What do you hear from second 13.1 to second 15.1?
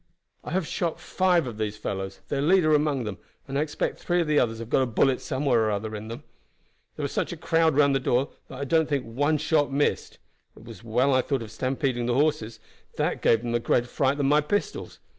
gave them a greater fright than my pistols.